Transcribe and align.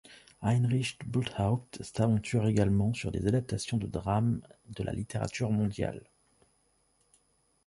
Heinrich 0.41 0.97
Bulthaupt 1.05 1.83
s'aventure 1.83 2.47
également 2.47 2.91
sur 2.91 3.11
des 3.11 3.27
adaptations 3.27 3.77
de 3.77 3.85
drames 3.85 4.41
de 4.69 4.81
la 4.83 4.93
littérature 4.93 5.51
mondiale. 5.51 6.01